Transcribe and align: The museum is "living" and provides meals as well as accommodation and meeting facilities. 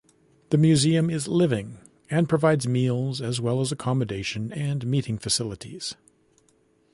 The 0.49 0.57
museum 0.57 1.11
is 1.11 1.27
"living" 1.27 1.77
and 2.09 2.27
provides 2.27 2.67
meals 2.67 3.21
as 3.21 3.39
well 3.39 3.61
as 3.61 3.71
accommodation 3.71 4.51
and 4.51 4.83
meeting 4.87 5.19
facilities. 5.19 5.93